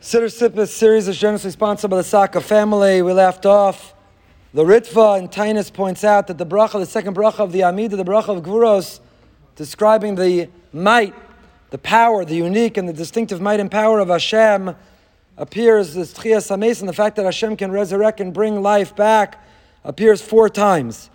Siddur 0.00 0.32
Sippis 0.32 0.68
series 0.68 1.08
is 1.08 1.18
generously 1.18 1.50
sponsored 1.50 1.90
by 1.90 1.98
the 1.98 2.04
Saka 2.04 2.40
family. 2.40 3.02
We 3.02 3.12
left 3.12 3.44
off. 3.44 3.92
The 4.54 4.64
Ritva 4.64 5.18
and 5.18 5.30
Taanis 5.30 5.70
points 5.70 6.04
out 6.04 6.26
that 6.28 6.38
the 6.38 6.46
bracha, 6.46 6.80
the 6.80 6.86
second 6.86 7.14
bracha 7.14 7.40
of 7.40 7.52
the 7.52 7.64
Amida, 7.64 7.96
the 7.96 8.04
bracha 8.04 8.34
of 8.34 8.42
Gvuros, 8.42 9.00
describing 9.56 10.14
the 10.14 10.48
might, 10.72 11.14
the 11.68 11.76
power, 11.76 12.24
the 12.24 12.34
unique 12.34 12.78
and 12.78 12.88
the 12.88 12.94
distinctive 12.94 13.42
might 13.42 13.60
and 13.60 13.70
power 13.70 13.98
of 13.98 14.08
Hashem, 14.08 14.74
appears 15.36 15.94
as 15.98 16.14
Tchias 16.14 16.80
and 16.80 16.88
the 16.88 16.94
fact 16.94 17.16
that 17.16 17.26
Hashem 17.26 17.58
can 17.58 17.70
resurrect 17.70 18.22
and 18.22 18.32
bring 18.32 18.62
life 18.62 18.96
back, 18.96 19.44
appears 19.84 20.22
four 20.22 20.48
times. 20.48 21.10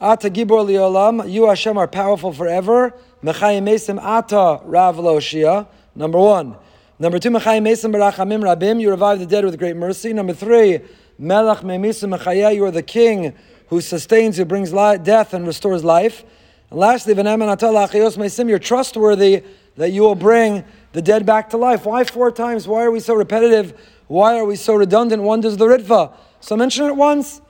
Ata 0.00 0.30
Gibor 0.30 0.64
Liolam, 0.64 1.28
you 1.28 1.48
Hashem 1.48 1.76
are 1.76 1.88
powerful 1.88 2.32
forever. 2.32 2.94
Mechayim 3.20 3.64
Mesim 3.64 4.00
Ata 4.00 4.60
Rav 4.62 4.94
Loshia, 4.94 5.66
number 5.96 6.20
one. 6.20 6.54
Number 7.00 7.20
two, 7.20 7.30
Mechayim 7.30 7.62
Mesim 7.62 7.94
Barachamim 7.94 8.42
Rabim, 8.42 8.80
you 8.80 8.90
revive 8.90 9.20
the 9.20 9.26
dead 9.26 9.44
with 9.44 9.56
great 9.56 9.76
mercy. 9.76 10.12
Number 10.12 10.32
three, 10.32 10.80
Melech 11.16 11.58
Memisim 11.58 12.18
Mechayah, 12.18 12.52
you 12.52 12.64
are 12.64 12.72
the 12.72 12.82
king 12.82 13.34
who 13.68 13.80
sustains, 13.80 14.36
who 14.36 14.44
brings 14.44 14.72
life, 14.72 15.04
death 15.04 15.32
and 15.32 15.46
restores 15.46 15.84
life. 15.84 16.24
And 16.70 16.80
lastly, 16.80 17.14
V'nemen 17.14 17.56
Atal 17.56 17.88
Achayos 17.88 18.16
Meisim, 18.16 18.48
you're 18.48 18.58
trustworthy 18.58 19.44
that 19.76 19.90
you 19.90 20.02
will 20.02 20.16
bring 20.16 20.64
the 20.90 21.00
dead 21.00 21.24
back 21.24 21.50
to 21.50 21.56
life. 21.56 21.86
Why 21.86 22.02
four 22.02 22.32
times? 22.32 22.66
Why 22.66 22.82
are 22.82 22.90
we 22.90 22.98
so 22.98 23.14
repetitive? 23.14 23.80
Why 24.08 24.36
are 24.36 24.44
we 24.44 24.56
so 24.56 24.74
redundant? 24.74 25.22
One 25.22 25.40
does 25.40 25.56
the 25.56 25.66
Ritva. 25.66 26.12
So 26.40 26.56
mention 26.56 26.86
it 26.86 26.96
once. 26.96 27.40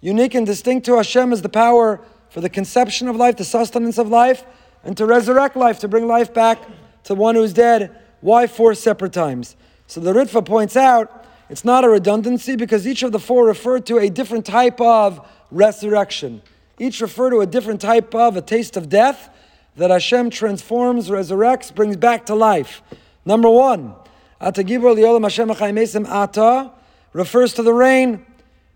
Unique 0.00 0.34
and 0.34 0.44
distinct 0.44 0.84
to 0.86 0.96
Hashem 0.96 1.32
is 1.32 1.42
the 1.42 1.48
power 1.48 2.00
for 2.30 2.40
the 2.40 2.50
conception 2.50 3.06
of 3.06 3.14
life, 3.14 3.36
the 3.36 3.44
sustenance 3.44 3.98
of 3.98 4.08
life, 4.08 4.44
and 4.82 4.96
to 4.96 5.06
resurrect 5.06 5.54
life, 5.54 5.78
to 5.78 5.86
bring 5.86 6.08
life 6.08 6.34
back 6.34 6.58
to 7.04 7.14
one 7.14 7.36
who's 7.36 7.52
dead. 7.52 7.96
Why 8.26 8.48
four 8.48 8.74
separate 8.74 9.12
times? 9.12 9.54
So 9.86 10.00
the 10.00 10.12
Ritva 10.12 10.44
points 10.44 10.76
out 10.76 11.24
it's 11.48 11.64
not 11.64 11.84
a 11.84 11.88
redundancy 11.88 12.56
because 12.56 12.84
each 12.84 13.04
of 13.04 13.12
the 13.12 13.20
four 13.20 13.46
refer 13.46 13.78
to 13.78 13.98
a 13.98 14.10
different 14.10 14.44
type 14.44 14.80
of 14.80 15.24
resurrection. 15.52 16.42
Each 16.76 17.00
refer 17.00 17.30
to 17.30 17.38
a 17.42 17.46
different 17.46 17.80
type 17.80 18.16
of 18.16 18.36
a 18.36 18.42
taste 18.42 18.76
of 18.76 18.88
death 18.88 19.28
that 19.76 19.90
Hashem 19.90 20.30
transforms, 20.30 21.08
resurrects, 21.08 21.72
brings 21.72 21.96
back 21.96 22.26
to 22.26 22.34
life. 22.34 22.82
Number 23.24 23.48
one, 23.48 23.94
Ata 24.40 24.64
Hashem 24.64 26.06
Ata 26.06 26.72
refers 27.12 27.54
to 27.54 27.62
the 27.62 27.72
rain. 27.72 28.26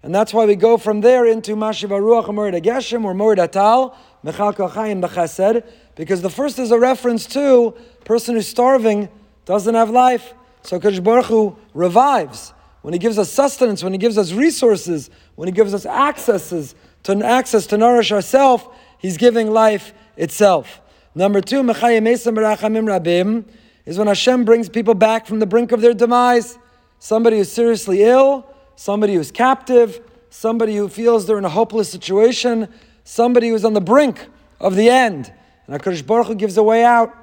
And 0.05 0.15
that's 0.15 0.33
why 0.33 0.45
we 0.47 0.55
go 0.55 0.77
from 0.77 1.01
there 1.01 1.27
into 1.27 1.57
Mashiv 1.57 1.89
Ruach 1.89 2.33
Morid 2.33 2.55
Geshem 2.63 3.05
or 3.05 3.15
Morid 3.15 3.39
Atal, 3.39 3.97
Mechal 4.25 4.55
B'chesed, 4.55 5.69
because 5.97 6.23
the 6.23 6.31
first 6.31 6.61
is 6.61 6.71
a 6.71 6.79
reference 6.79 7.27
to 7.27 7.75
person 8.05 8.37
who's 8.37 8.47
starving 8.47 9.09
doesn't 9.45 9.75
have 9.75 9.91
life. 9.91 10.35
So 10.63 10.79
Kadosh 10.79 11.03
Baruch 11.03 11.27
Hu 11.27 11.57
revives. 11.75 12.53
When 12.83 12.95
He 12.95 12.99
gives 12.99 13.19
us 13.19 13.31
sustenance, 13.31 13.83
when 13.83 13.93
He 13.93 13.99
gives 13.99 14.17
us 14.17 14.33
resources, 14.33 15.11
when 15.35 15.49
He 15.49 15.53
gives 15.53 15.75
us 15.75 15.85
accesses 15.87 16.75
to 17.03 17.25
access 17.25 17.67
to 17.67 17.77
nourish 17.77 18.13
ourselves, 18.13 18.65
He's 18.99 19.17
giving 19.17 19.51
life 19.51 19.93
itself. 20.17 20.81
Number 21.15 21.41
two, 21.41 21.63
Rabim, 21.63 23.45
is 23.87 23.99
when 23.99 24.07
Hashem 24.07 24.45
brings 24.45 24.69
people 24.69 24.95
back 24.95 25.27
from 25.27 25.39
the 25.41 25.47
brink 25.47 25.73
of 25.73 25.81
their 25.81 25.95
demise. 25.95 26.59
Somebody 26.99 27.39
who's 27.39 27.51
seriously 27.51 28.03
ill, 28.05 28.47
somebody 28.77 29.15
who's 29.15 29.33
captive, 29.33 30.01
somebody 30.29 30.77
who 30.77 30.89
feels 30.89 31.27
they're 31.27 31.39
in 31.39 31.45
a 31.45 31.51
hopeless 31.51 31.91
situation, 31.91 32.69
somebody 33.05 33.49
who's 33.49 33.65
on 33.65 33.73
the 33.73 33.81
brink 33.81 34.29
of 34.61 34.77
the 34.77 34.89
end. 34.89 35.33
And 35.67 35.81
HaKadosh 35.81 36.07
Baruch 36.07 36.29
Hu 36.29 36.35
gives 36.35 36.57
a 36.57 36.63
way 36.63 36.85
out. 36.85 37.15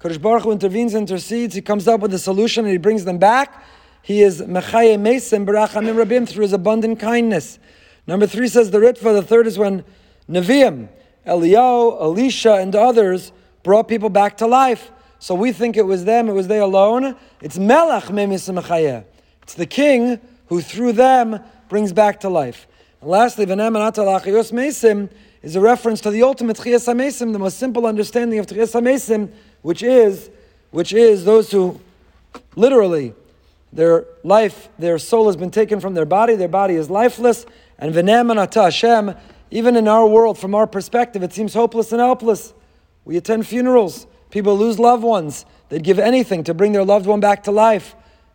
Kadosh 0.00 0.20
Baruch 0.20 0.44
Hu 0.44 0.52
intervenes, 0.52 0.94
intercedes, 0.94 1.54
he 1.54 1.60
comes 1.60 1.86
up 1.86 2.00
with 2.00 2.14
a 2.14 2.18
solution 2.18 2.64
and 2.64 2.72
he 2.72 2.78
brings 2.78 3.04
them 3.04 3.18
back. 3.18 3.62
He 4.00 4.22
is 4.22 4.40
Mechaye 4.40 4.98
Mesim 4.98 5.44
Barachamim 5.44 5.94
Rabim 5.94 6.26
through 6.26 6.42
his 6.42 6.54
abundant 6.54 6.98
kindness. 6.98 7.58
Number 8.06 8.26
three 8.26 8.48
says 8.48 8.70
the 8.70 8.78
Ritva. 8.78 9.12
The 9.12 9.22
third 9.22 9.46
is 9.46 9.58
when 9.58 9.84
Nevi'im, 10.26 10.88
Eliyahu, 11.26 12.00
Elisha, 12.00 12.54
and 12.54 12.74
others 12.74 13.30
brought 13.62 13.88
people 13.88 14.08
back 14.08 14.38
to 14.38 14.46
life. 14.46 14.90
So 15.18 15.34
we 15.34 15.52
think 15.52 15.76
it 15.76 15.82
was 15.82 16.06
them, 16.06 16.30
it 16.30 16.32
was 16.32 16.48
they 16.48 16.60
alone. 16.60 17.14
It's 17.42 17.58
Melech 17.58 18.04
Mesim 18.04 18.58
Mechaye. 18.58 19.04
It's 19.42 19.52
the 19.52 19.66
king 19.66 20.18
who 20.46 20.62
through 20.62 20.92
them 20.92 21.40
brings 21.68 21.92
back 21.92 22.20
to 22.20 22.30
life. 22.30 22.66
And 23.02 23.10
lastly, 23.10 23.44
Achayos 23.44 24.50
Mesim 24.50 25.10
is 25.42 25.56
a 25.56 25.60
reference 25.60 26.00
to 26.02 26.10
the 26.10 26.22
ultimate 26.22 26.56
Chiyas 26.56 26.86
HaMesim, 26.86 27.32
the 27.32 27.38
most 27.38 27.58
simple 27.58 27.86
understanding 27.86 28.38
of 28.38 28.46
Chiyas 28.46 28.72
HaMesim, 28.72 29.30
which 29.62 29.82
is, 29.82 30.30
which 30.70 30.92
is 30.92 31.24
those 31.24 31.50
who 31.50 31.80
literally 32.56 33.14
their 33.72 34.04
life, 34.24 34.68
their 34.78 34.98
soul 34.98 35.26
has 35.26 35.36
been 35.36 35.50
taken 35.50 35.80
from 35.80 35.94
their 35.94 36.04
body, 36.04 36.34
their 36.34 36.48
body 36.48 36.74
is 36.74 36.90
lifeless, 36.90 37.46
and 37.78 37.94
v'ne'emanata 37.94 38.64
Hashem, 38.64 39.14
even 39.50 39.76
in 39.76 39.86
our 39.86 40.06
world, 40.06 40.38
from 40.38 40.54
our 40.54 40.66
perspective, 40.66 41.22
it 41.22 41.32
seems 41.32 41.54
hopeless 41.54 41.92
and 41.92 42.00
helpless. 42.00 42.52
We 43.04 43.16
attend 43.16 43.46
funerals, 43.46 44.06
people 44.30 44.56
lose 44.56 44.78
loved 44.78 45.02
ones, 45.02 45.44
they'd 45.68 45.84
give 45.84 45.98
anything 45.98 46.44
to 46.44 46.54
bring 46.54 46.72
their 46.72 46.84
loved 46.84 47.06
one 47.06 47.20
back 47.20 47.44
to 47.44 47.50
life, 47.50 47.94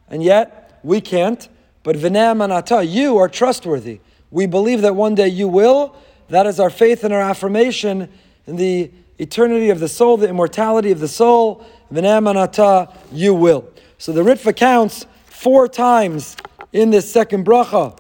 and 0.10 0.24
yet 0.24 0.80
we 0.84 1.02
can't. 1.02 1.48
But 1.84 1.98
v'ne'emanata, 1.98 2.90
you 2.90 3.18
are 3.18 3.30
trustworthy. 3.30 4.00
We 4.32 4.48
believe 4.48 4.82
that 4.82 4.96
one 4.96 5.16
day 5.16 5.28
you 5.28 5.48
will. 5.48 5.96
That 6.30 6.48
is 6.48 6.60
our 6.60 6.70
faith 6.70 7.04
and 7.04 7.14
our 7.14 7.22
affirmation 7.22 8.10
in 8.48 8.56
the 8.56 8.92
eternity 9.18 9.70
of 9.70 9.80
the 9.80 9.88
soul, 9.88 10.18
the 10.18 10.30
immortality 10.30 10.92
of 10.92 11.00
the 11.00 11.08
soul, 11.08 11.66
v'ne'emanata, 11.92 12.96
you 13.12 13.34
will. 13.34 13.70
So 13.98 14.12
the 14.12 14.22
Ritva 14.22 14.56
counts 14.56 15.06
four 15.26 15.68
times 15.68 16.36
in 16.74 16.92
this 16.92 17.12
second 17.12 17.46
bracha. 17.46 17.98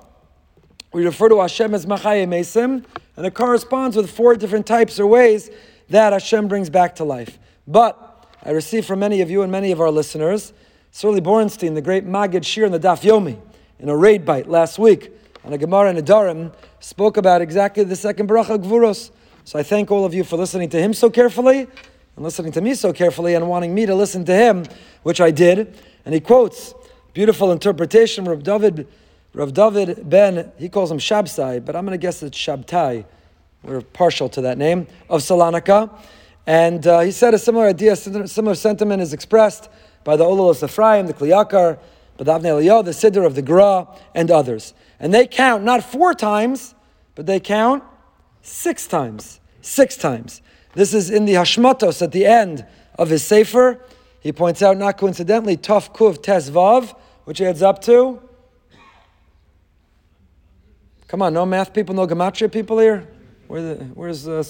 We 0.91 1.05
refer 1.05 1.29
to 1.29 1.41
Hashem 1.41 1.73
as 1.73 1.85
Machaye 1.85 2.27
Mesim, 2.27 2.85
and 3.17 3.25
it 3.25 3.33
corresponds 3.33 3.95
with 3.95 4.09
four 4.09 4.35
different 4.35 4.65
types 4.65 4.99
or 4.99 5.07
ways 5.07 5.49
that 5.89 6.13
Hashem 6.13 6.47
brings 6.47 6.69
back 6.69 6.95
to 6.95 7.03
life. 7.03 7.37
But 7.67 8.27
I 8.43 8.51
received 8.51 8.87
from 8.87 8.99
many 8.99 9.21
of 9.21 9.29
you 9.29 9.41
and 9.41 9.51
many 9.51 9.71
of 9.71 9.81
our 9.81 9.91
listeners, 9.91 10.53
Sruly 10.91 11.21
Bornstein, 11.21 11.75
the 11.75 11.81
great 11.81 12.05
Magid 12.05 12.41
Shiur 12.41 12.65
in 12.65 12.71
the 12.71 12.79
Daf 12.79 13.01
Yomi, 13.01 13.39
in 13.79 13.89
a 13.89 13.95
raid 13.95 14.25
bite 14.25 14.47
last 14.47 14.79
week 14.79 15.11
on 15.43 15.51
a 15.51 15.57
Gemara 15.57 15.89
and 15.89 15.99
Nedarim, 15.99 16.53
spoke 16.79 17.17
about 17.17 17.41
exactly 17.41 17.83
the 17.83 17.95
second 17.95 18.29
bracha 18.29 18.57
Gvuros. 18.57 19.11
So 19.45 19.59
I 19.59 19.63
thank 19.63 19.91
all 19.91 20.05
of 20.05 20.15
you 20.15 20.23
for 20.23 20.37
listening 20.37 20.69
to 20.69 20.81
him 20.81 20.91
so 20.91 21.07
carefully 21.07 21.67
and 22.15 22.25
listening 22.25 22.51
to 22.53 22.61
me 22.61 22.73
so 22.73 22.91
carefully 22.91 23.35
and 23.35 23.47
wanting 23.47 23.75
me 23.75 23.85
to 23.85 23.93
listen 23.93 24.25
to 24.25 24.33
him, 24.33 24.65
which 25.03 25.21
I 25.21 25.29
did. 25.29 25.77
And 26.03 26.15
he 26.15 26.19
quotes 26.19 26.73
beautiful 27.13 27.51
interpretation. 27.51 28.25
Rav 28.25 28.41
David, 28.41 28.87
Rav 29.33 29.53
David 29.53 30.09
Ben, 30.09 30.51
he 30.57 30.67
calls 30.67 30.89
him 30.89 30.97
Shabsai, 30.97 31.63
but 31.63 31.75
I'm 31.75 31.85
going 31.85 31.91
to 31.91 32.01
guess 32.01 32.23
it's 32.23 32.35
Shabtai. 32.35 33.05
We're 33.61 33.81
partial 33.81 34.29
to 34.29 34.41
that 34.41 34.57
name 34.57 34.87
of 35.11 35.21
Salonika. 35.21 35.95
And 36.47 36.87
uh, 36.87 37.01
he 37.01 37.11
said 37.11 37.35
a 37.35 37.39
similar 37.39 37.67
idea, 37.67 37.95
similar 37.95 38.55
sentiment 38.55 39.03
is 39.03 39.13
expressed 39.13 39.69
by 40.03 40.15
the 40.15 40.23
Olelos 40.23 40.63
Ephraim, 40.63 41.05
the 41.05 41.13
Kli 41.13 41.29
Yakar, 41.29 41.77
but 42.17 42.25
the 42.25 42.33
Avnei 42.33 42.83
the 42.83 42.91
Siddur 42.91 43.23
of 43.23 43.35
the 43.35 43.43
Gra, 43.43 43.87
and 44.15 44.31
others. 44.31 44.73
And 44.99 45.13
they 45.13 45.27
count 45.27 45.63
not 45.63 45.83
four 45.83 46.15
times, 46.15 46.73
but 47.13 47.27
they 47.27 47.39
count 47.39 47.83
Six 48.45 48.85
times. 48.85 49.39
Six 49.61 49.97
times. 49.97 50.43
This 50.75 50.93
is 50.93 51.09
in 51.09 51.25
the 51.25 51.33
Hashmatos 51.33 52.03
at 52.03 52.11
the 52.11 52.27
end 52.27 52.63
of 52.93 53.09
his 53.09 53.23
Sefer. 53.23 53.81
He 54.19 54.31
points 54.31 54.61
out, 54.61 54.77
not 54.77 54.99
coincidentally, 54.99 55.57
Tuf 55.57 55.91
Kuv 55.95 56.21
Tes 56.21 56.51
Vav, 56.51 56.95
which 57.23 57.41
adds 57.41 57.63
up 57.63 57.81
to. 57.81 58.21
Come 61.07 61.23
on, 61.23 61.33
no 61.33 61.43
math 61.43 61.73
people, 61.73 61.95
no 61.95 62.05
gematria 62.05 62.51
people 62.51 62.77
here? 62.77 63.07
Where 63.47 63.61
the, 63.63 63.83
where's 63.95 64.27
uh, 64.27 64.43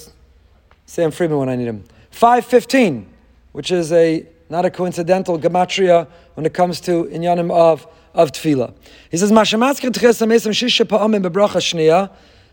Sam 0.84 1.10
Friedman 1.10 1.38
when 1.38 1.48
I 1.48 1.56
need 1.56 1.66
him? 1.66 1.82
515, 2.10 3.06
which 3.52 3.70
is 3.70 3.92
a 3.92 4.26
not 4.50 4.66
a 4.66 4.70
coincidental 4.70 5.38
gematria 5.38 6.06
when 6.34 6.44
it 6.44 6.52
comes 6.52 6.80
to 6.80 7.04
inyanim 7.04 7.50
of, 7.50 7.86
of 8.12 8.30
tefillah. 8.32 8.74
He 9.10 9.16
says, 9.16 9.32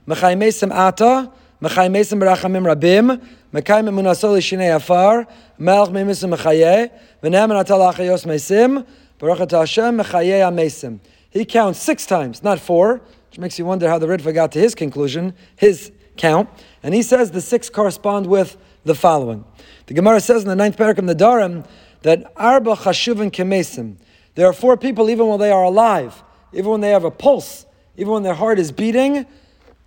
Mashamatzker 0.07 0.51
tches 0.51 0.63
amesim 0.63 0.67
shisha 0.67 0.67
pa'amim 0.67 0.67
bebracha 0.67 0.67
shniya, 0.67 0.67
Mechai 0.67 0.67
Mesim 0.67 0.71
Ata, 0.71 1.31
Mechai 1.61 1.89
Mesim 1.89 2.19
Berachamim 2.19 2.73
Rabim, 2.73 3.21
Mekayim 3.53 3.89
Emunasol 3.89 4.37
Shinei 4.39 4.75
Afar, 4.75 5.27
Melch 5.59 5.89
Memisim 5.89 6.35
Mechaye, 6.35 6.91
V'nem 7.21 7.49
Atal 7.49 7.93
Achayos 7.93 8.25
Mesim, 8.25 8.85
Baruch 9.19 9.51
Hashem 9.51 9.97
Mechaye 9.97 10.41
Amesim. 10.41 10.99
He 11.29 11.45
counts 11.45 11.79
six 11.79 12.05
times, 12.05 12.43
not 12.43 12.59
four, 12.59 13.01
which 13.29 13.39
makes 13.39 13.57
you 13.57 13.65
wonder 13.65 13.89
how 13.89 13.97
the 13.97 14.07
Ritva 14.07 14.33
got 14.33 14.51
to 14.51 14.59
his 14.59 14.75
conclusion, 14.75 15.33
his 15.55 15.91
count. 16.17 16.49
And 16.83 16.93
he 16.93 17.01
says 17.01 17.31
the 17.31 17.41
six 17.41 17.69
correspond 17.69 18.27
with 18.27 18.57
the 18.83 18.93
following. 18.93 19.45
The 19.87 19.93
Gemara 19.93 20.19
says 20.19 20.43
in 20.43 20.49
the 20.49 20.55
ninth 20.55 20.77
paragraph 20.77 21.09
of 21.09 21.17
Nedarim 21.17 21.65
that 22.03 22.31
Arba 22.35 22.75
Chashuvin 22.75 23.31
Kemesim. 23.31 23.95
There 24.35 24.47
are 24.47 24.53
four 24.53 24.77
people 24.77 25.09
even 25.09 25.27
when 25.27 25.39
they 25.39 25.51
are 25.51 25.63
alive, 25.63 26.21
even 26.51 26.69
when 26.71 26.81
they 26.81 26.91
have 26.91 27.03
a 27.03 27.11
pulse, 27.11 27.65
even 27.97 28.13
when 28.13 28.23
their 28.23 28.33
heart 28.33 28.59
is 28.59 28.71
beating, 28.71 29.25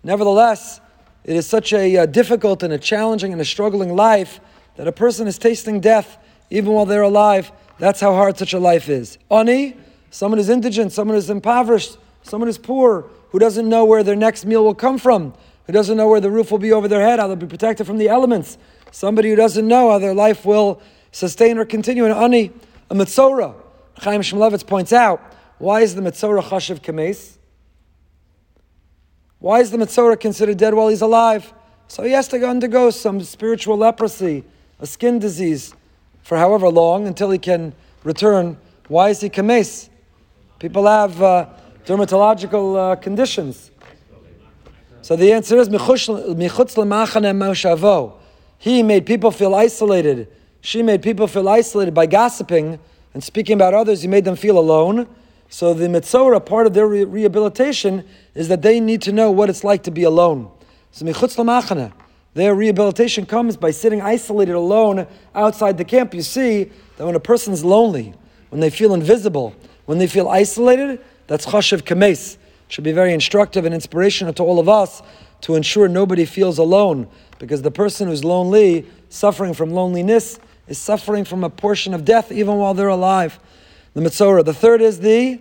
Nevertheless, 0.07 0.81
it 1.25 1.35
is 1.35 1.49
such 1.49 1.73
a 1.73 1.97
uh, 1.97 2.07
difficult 2.07 2.63
and 2.63 2.73
a 2.73 2.79
challenging 2.79 3.33
and 3.33 3.41
a 3.41 3.45
struggling 3.45 3.97
life 3.97 4.39
that 4.77 4.87
a 4.87 4.93
person 4.93 5.27
is 5.27 5.37
tasting 5.37 5.81
death 5.81 6.17
even 6.49 6.73
while 6.73 6.87
they're 6.87 7.03
alive. 7.03 7.51
That's 7.81 7.99
how 7.99 8.15
hard 8.15 8.39
such 8.39 8.53
a 8.53 8.61
life 8.61 8.89
is. 8.89 9.19
Ani, 9.33 9.77
someone 10.13 10.39
who's 10.39 10.49
indigent, 10.49 10.93
someone 10.93 11.17
who's 11.17 11.29
impoverished, 11.29 11.99
someone 12.23 12.47
who's 12.47 12.57
poor, 12.57 13.11
who 13.31 13.41
doesn't 13.41 13.69
know 13.69 13.85
where 13.85 14.05
their 14.05 14.15
next 14.15 14.45
meal 14.45 14.63
will 14.63 14.77
come 14.77 14.97
from, 14.97 15.35
who 15.67 15.73
doesn't 15.73 15.97
know 15.97 16.07
where 16.07 16.21
the 16.21 16.31
roof 16.31 16.53
will 16.53 16.59
be 16.59 16.71
over 16.71 16.87
their 16.87 17.01
head, 17.01 17.19
how 17.19 17.27
they'll 17.27 17.35
be 17.35 17.45
protected 17.45 17.85
from 17.85 17.99
the 17.99 18.09
elements, 18.09 18.59
somebody 18.93 19.29
who 19.29 19.35
doesn't 19.35 19.67
know 19.67 19.91
how 19.91 19.99
their 19.99 20.15
life 20.15 20.47
will 20.47 20.81
sustain 21.11 21.59
or 21.59 21.65
continue 21.65 22.05
an 22.05 22.13
ani, 22.13 22.53
a 22.91 22.95
mitzora. 22.95 23.57
Chaim 23.99 24.21
Shmulevitz 24.21 24.65
points 24.65 24.93
out, 24.93 25.21
why 25.59 25.81
is 25.81 25.97
the 25.97 26.01
mitzora 26.01 26.43
chashiv 26.43 26.81
kames? 26.81 27.36
Why 29.47 29.61
is 29.61 29.71
the 29.71 29.77
mitzora 29.77 30.19
considered 30.19 30.57
dead 30.57 30.75
while 30.75 30.89
he's 30.89 31.03
alive? 31.03 31.55
So 31.87 32.03
he 32.03 32.11
has 32.11 32.27
to 32.29 32.45
undergo 32.45 32.91
some 32.91 33.21
spiritual 33.21 33.77
leprosy, 33.77 34.43
a 34.81 34.89
skin 34.89 35.21
disease, 35.21 35.73
for 36.25 36.37
however 36.37 36.69
long 36.69 37.07
until 37.07 37.31
he 37.31 37.39
can 37.39 37.73
return. 38.03 38.57
Why 38.89 39.11
is 39.11 39.21
he 39.21 39.29
kames? 39.29 39.89
People 40.59 40.85
have 40.89 41.23
uh, 41.23 41.47
dermatological 41.85 42.77
uh, 42.77 42.97
conditions. 42.97 43.71
So 45.03 45.15
the 45.15 45.33
answer 45.33 45.59
is 45.59 45.69
He 48.59 48.83
made 48.83 49.07
people 49.07 49.31
feel 49.31 49.55
isolated. 49.55 50.29
She 50.61 50.83
made 50.83 51.03
people 51.03 51.29
feel 51.29 51.49
isolated 51.49 51.95
by 51.95 52.07
gossiping 52.07 52.81
and 53.15 53.23
speaking 53.23 53.55
about 53.55 53.75
others. 53.75 54.03
He 54.03 54.09
made 54.09 54.25
them 54.25 54.35
feel 54.35 54.59
alone. 54.59 55.07
So 55.49 55.75
the 55.75 55.89
mitzvah, 55.89 56.41
part 56.41 56.67
of 56.67 56.75
their 56.75 56.87
re- 56.87 57.05
rehabilitation, 57.05 58.05
is 58.35 58.49
that 58.49 58.63
they 58.63 58.81
need 58.81 59.03
to 59.03 59.13
know 59.13 59.31
what 59.31 59.49
it's 59.49 59.65
like 59.65 59.83
to 59.85 59.91
be 59.91 60.03
alone. 60.03 60.51
So 60.91 61.05
michutz 61.05 61.93
their 62.35 62.55
rehabilitation 62.55 63.25
comes 63.25 63.57
by 63.57 63.71
sitting 63.71 64.03
isolated 64.03 64.55
alone 64.55 65.07
outside 65.35 65.79
the 65.79 65.87
camp. 65.87 66.13
You 66.13 66.21
see 66.21 66.71
that 66.99 67.07
when 67.07 67.15
a 67.15 67.21
person's 67.21 67.65
lonely, 67.65 68.13
when 68.51 68.61
they 68.61 68.69
feel 68.69 68.93
invisible, 68.93 69.55
when 69.87 69.97
they 69.97 70.07
feel 70.07 70.29
isolated, 70.29 71.01
that's 71.29 71.47
chashiv 71.47 71.87
kames. 71.87 72.37
Should 72.69 72.85
be 72.85 72.93
very 72.93 73.15
instructive 73.15 73.65
and 73.65 73.75
inspirational 73.75 74.35
to 74.35 74.43
all 74.43 74.59
of 74.59 74.69
us 74.69 75.03
to 75.43 75.55
ensure 75.55 75.89
nobody 75.89 76.27
feels 76.27 76.59
alone, 76.59 77.09
because 77.39 77.63
the 77.63 77.71
person 77.71 78.09
who's 78.09 78.25
lonely, 78.25 78.87
suffering 79.09 79.55
from 79.55 79.71
loneliness, 79.71 80.39
is 80.69 80.77
suffering 80.77 81.25
from 81.25 81.43
a 81.43 81.49
portion 81.49 81.95
of 81.95 82.05
death 82.05 82.31
even 82.31 82.57
while 82.57 82.75
they're 82.75 82.89
alive. 82.89 83.39
The 83.97 84.03
mitzvah. 84.03 84.45
The 84.45 84.55
third 84.55 84.81
is 84.81 85.01
the 85.01 85.41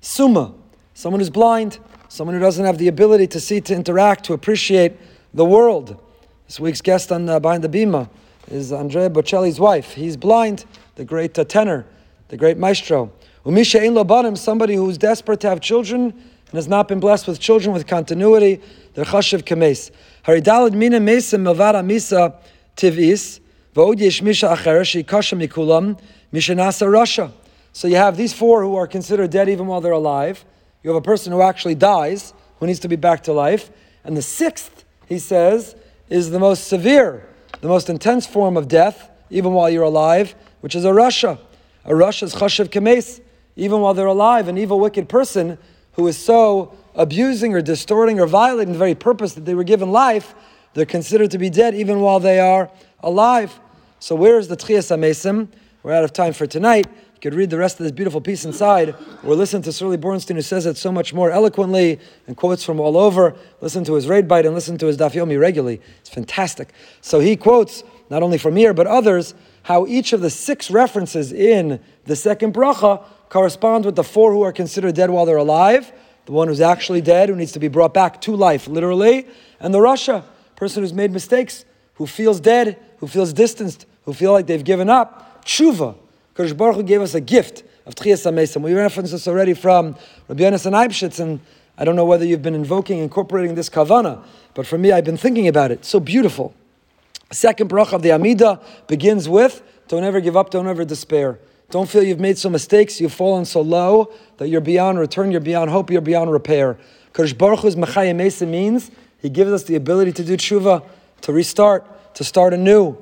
summa, 0.00 0.54
someone 0.94 1.20
who's 1.20 1.28
blind 1.28 1.78
someone 2.12 2.34
who 2.34 2.40
doesn't 2.40 2.66
have 2.66 2.76
the 2.76 2.88
ability 2.88 3.26
to 3.26 3.40
see, 3.40 3.58
to 3.58 3.74
interact, 3.74 4.24
to 4.24 4.34
appreciate 4.34 4.92
the 5.32 5.46
world. 5.46 5.98
This 6.46 6.60
week's 6.60 6.82
guest 6.82 7.10
on 7.10 7.26
uh, 7.26 7.40
Behind 7.40 7.64
the 7.64 7.70
Bima 7.70 8.10
is 8.50 8.70
Andrea 8.70 9.08
Bocelli's 9.08 9.58
wife. 9.58 9.94
He's 9.94 10.18
blind, 10.18 10.66
the 10.96 11.06
great 11.06 11.38
uh, 11.38 11.44
tenor, 11.44 11.86
the 12.28 12.36
great 12.36 12.58
maestro. 12.58 13.10
Umisha 13.46 13.80
ein 13.80 13.94
lobanim, 13.94 14.36
somebody 14.36 14.74
who's 14.74 14.98
desperate 14.98 15.40
to 15.40 15.48
have 15.48 15.62
children 15.62 16.02
and 16.10 16.52
has 16.52 16.68
not 16.68 16.86
been 16.86 17.00
blessed 17.00 17.26
with 17.26 17.40
children 17.40 17.72
with 17.72 17.86
continuity, 17.86 18.60
they're 18.92 19.06
chashiv 19.06 19.46
kames. 19.46 19.90
Haridalid 20.26 20.74
mina 20.74 21.00
mesim 21.00 21.44
milvada 21.44 21.82
misa 21.82 22.34
tivis, 22.76 23.40
misha 24.22 24.48
acher 24.48 24.82
sheikasha 24.82 25.48
mikulam, 25.48 25.98
misha 26.30 26.52
nasa 26.52 26.86
rasha. 26.86 27.32
So 27.72 27.88
you 27.88 27.96
have 27.96 28.16
these 28.16 28.32
four 28.32 28.62
who 28.62 28.76
are 28.76 28.86
considered 28.86 29.30
dead 29.30 29.48
even 29.48 29.66
while 29.66 29.80
they're 29.80 29.92
alive. 29.92 30.44
You 30.82 30.90
have 30.90 30.96
a 30.96 31.04
person 31.04 31.32
who 31.32 31.40
actually 31.40 31.74
dies, 31.74 32.34
who 32.60 32.66
needs 32.66 32.80
to 32.80 32.88
be 32.88 32.96
back 32.96 33.22
to 33.24 33.32
life. 33.32 33.70
And 34.04 34.16
the 34.16 34.22
sixth, 34.22 34.84
he 35.06 35.18
says, 35.18 35.74
is 36.08 36.30
the 36.30 36.38
most 36.38 36.68
severe, 36.68 37.26
the 37.60 37.68
most 37.68 37.88
intense 37.88 38.26
form 38.26 38.56
of 38.56 38.68
death, 38.68 39.08
even 39.30 39.52
while 39.52 39.70
you're 39.70 39.84
alive, 39.84 40.34
which 40.60 40.74
is 40.74 40.84
a 40.84 40.90
rasha. 40.90 41.38
A 41.84 41.92
rasha 41.92 42.24
is 42.24 42.34
chashav 42.34 42.68
kemes, 42.68 43.20
even 43.56 43.80
while 43.80 43.94
they're 43.94 44.06
alive, 44.06 44.48
an 44.48 44.58
evil, 44.58 44.78
wicked 44.78 45.08
person 45.08 45.56
who 45.92 46.06
is 46.06 46.18
so 46.18 46.76
abusing 46.94 47.54
or 47.54 47.62
distorting 47.62 48.20
or 48.20 48.26
violating 48.26 48.72
the 48.72 48.78
very 48.78 48.94
purpose 48.94 49.34
that 49.34 49.44
they 49.44 49.54
were 49.54 49.64
given 49.64 49.90
life, 49.90 50.34
they're 50.74 50.86
considered 50.86 51.30
to 51.30 51.38
be 51.38 51.50
dead 51.50 51.74
even 51.74 52.00
while 52.00 52.20
they 52.20 52.38
are 52.38 52.70
alive. 53.00 53.58
So 53.98 54.14
where 54.14 54.38
is 54.38 54.48
the 54.48 54.56
Tchias 54.56 54.94
Amesim? 54.94 55.48
We're 55.82 55.92
out 55.92 56.04
of 56.04 56.12
time 56.12 56.32
for 56.32 56.46
tonight 56.46 56.86
could 57.22 57.34
read 57.34 57.50
the 57.50 57.56
rest 57.56 57.78
of 57.78 57.84
this 57.84 57.92
beautiful 57.92 58.20
piece 58.20 58.44
inside, 58.44 58.96
or 59.22 59.36
listen 59.36 59.62
to 59.62 59.70
Sruly 59.70 59.96
Bornstein 59.96 60.34
who 60.34 60.42
says 60.42 60.66
it 60.66 60.76
so 60.76 60.90
much 60.90 61.14
more 61.14 61.30
eloquently 61.30 62.00
and 62.26 62.36
quotes 62.36 62.64
from 62.64 62.80
all 62.80 62.98
over. 62.98 63.36
Listen 63.60 63.84
to 63.84 63.94
his 63.94 64.08
raid 64.08 64.26
bite 64.26 64.44
and 64.44 64.56
listen 64.56 64.76
to 64.78 64.86
his 64.86 64.96
daf 64.96 65.12
yomi 65.12 65.38
regularly. 65.38 65.80
It's 66.00 66.10
fantastic. 66.10 66.70
So 67.00 67.20
he 67.20 67.36
quotes 67.36 67.84
not 68.10 68.24
only 68.24 68.38
from 68.38 68.56
here 68.56 68.74
but 68.74 68.88
others 68.88 69.34
how 69.62 69.86
each 69.86 70.12
of 70.12 70.20
the 70.20 70.30
six 70.30 70.68
references 70.68 71.32
in 71.32 71.78
the 72.06 72.16
second 72.16 72.54
bracha 72.54 73.04
correspond 73.28 73.84
with 73.84 73.94
the 73.94 74.02
four 74.02 74.32
who 74.32 74.42
are 74.42 74.52
considered 74.52 74.96
dead 74.96 75.08
while 75.08 75.24
they're 75.24 75.36
alive, 75.36 75.92
the 76.26 76.32
one 76.32 76.48
who's 76.48 76.60
actually 76.60 77.00
dead, 77.00 77.28
who 77.28 77.36
needs 77.36 77.52
to 77.52 77.60
be 77.60 77.68
brought 77.68 77.94
back 77.94 78.20
to 78.22 78.34
life, 78.34 78.66
literally, 78.66 79.28
and 79.60 79.72
the 79.72 79.78
rasha, 79.78 80.24
person 80.56 80.82
who's 80.82 80.92
made 80.92 81.12
mistakes, 81.12 81.64
who 81.94 82.06
feels 82.06 82.40
dead, 82.40 82.76
who 82.98 83.06
feels 83.06 83.32
distanced, 83.32 83.86
who 84.04 84.12
feel 84.12 84.32
like 84.32 84.48
they've 84.48 84.64
given 84.64 84.90
up. 84.90 85.44
Tshuva, 85.44 85.96
Kodesh 86.34 86.56
Baruch 86.56 86.76
Hu 86.76 86.82
gave 86.82 87.02
us 87.02 87.14
a 87.14 87.20
gift 87.20 87.62
of 87.84 87.94
Tchias 87.94 88.24
HaMesim. 88.24 88.62
We 88.62 88.72
referenced 88.72 89.12
this 89.12 89.28
already 89.28 89.52
from 89.52 89.96
Rabbi 90.28 90.44
Yonasan 90.44 90.72
Eibshitz, 90.72 91.20
and 91.20 91.40
I 91.76 91.84
don't 91.84 91.94
know 91.94 92.06
whether 92.06 92.24
you've 92.24 92.42
been 92.42 92.54
invoking, 92.54 92.98
incorporating 92.98 93.54
this 93.54 93.68
kavana, 93.68 94.24
but 94.54 94.66
for 94.66 94.78
me, 94.78 94.92
I've 94.92 95.04
been 95.04 95.18
thinking 95.18 95.46
about 95.46 95.70
it. 95.70 95.84
So 95.84 96.00
beautiful. 96.00 96.54
Second 97.30 97.68
bracha 97.68 97.94
of 97.94 98.02
the 98.02 98.12
Amida 98.12 98.60
begins 98.86 99.28
with, 99.28 99.62
don't 99.88 100.04
ever 100.04 100.20
give 100.20 100.36
up, 100.36 100.50
don't 100.50 100.66
ever 100.66 100.84
despair. 100.84 101.38
Don't 101.70 101.88
feel 101.88 102.02
you've 102.02 102.20
made 102.20 102.38
some 102.38 102.52
mistakes, 102.52 103.00
you've 103.00 103.12
fallen 103.12 103.44
so 103.44 103.60
low 103.60 104.12
that 104.38 104.48
you're 104.48 104.60
beyond 104.60 104.98
return, 104.98 105.32
you're 105.32 105.40
beyond 105.40 105.70
hope, 105.70 105.90
you're 105.90 106.00
beyond 106.00 106.30
repair. 106.30 106.78
Kodesh 107.12 107.36
Baruch 107.36 107.60
Hu's 107.60 107.76
Mechayim 107.76 108.16
Mesa 108.16 108.46
means 108.46 108.90
he 109.18 109.28
gives 109.28 109.50
us 109.50 109.64
the 109.64 109.74
ability 109.74 110.12
to 110.12 110.24
do 110.24 110.36
tshuva, 110.36 110.82
to 111.22 111.32
restart, 111.32 112.14
to 112.14 112.24
start 112.24 112.54
anew. 112.54 112.96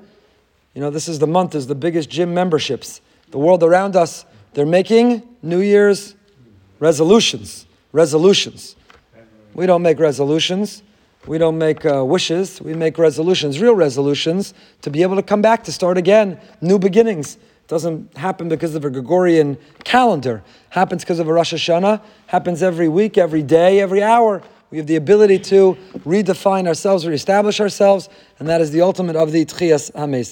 You 0.75 0.81
know, 0.81 0.91
this 0.91 1.09
is 1.09 1.21
the 1.21 1.27
month, 1.27 1.55
is 1.55 1.69
the 1.69 1.75
biggest 1.77 2.11
gym 2.11 2.35
memberships 2.35 3.01
the 3.31 3.39
world 3.39 3.63
around 3.63 3.97
us, 3.97 4.25
they're 4.55 4.67
making 4.67 5.23
New 5.43 5.61
Year's 5.61 6.15
resolutions. 6.79 7.67
Resolutions. 7.93 8.77
We 9.55 9.67
don't 9.67 9.83
make 9.83 9.99
resolutions. 9.99 10.83
We 11.27 11.39
don't 11.39 11.59
make 11.59 11.85
uh, 11.85 12.05
wishes. 12.05 12.61
We 12.63 12.75
make 12.75 12.97
resolutions, 12.99 13.61
real 13.61 13.75
resolutions, 13.75 14.55
to 14.83 14.91
be 14.91 15.03
able 15.03 15.17
to 15.17 15.23
come 15.23 15.43
back, 15.43 15.65
to 15.65 15.73
start 15.73 15.99
again, 15.99 16.41
new 16.61 16.79
beginnings. 16.79 17.37
Doesn't 17.69 18.17
happen 18.17 18.49
because 18.49 18.75
of 18.75 18.85
a 18.85 18.91
Gregorian 18.91 19.59
calendar. 19.85 20.43
Happens 20.71 21.03
because 21.03 21.19
of 21.19 21.29
a 21.29 21.33
Rosh 21.33 21.53
Hashanah. 21.53 22.01
Happens 22.27 22.63
every 22.63 22.89
week, 22.89 23.19
every 23.19 23.43
day, 23.43 23.81
every 23.81 24.03
hour. 24.03 24.43
We 24.71 24.79
have 24.79 24.87
the 24.87 24.97
ability 24.97 25.41
to 25.41 25.77
redefine 25.99 26.67
ourselves, 26.67 27.07
reestablish 27.07 27.61
ourselves, 27.61 28.09
and 28.39 28.49
that 28.49 28.61
is 28.61 28.71
the 28.71 28.81
ultimate 28.83 29.17
of 29.17 29.33
the 29.33 29.45
Tchias 29.45 29.93
HaMesa. 29.93 30.29